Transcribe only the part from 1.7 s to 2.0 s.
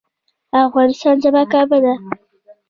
ده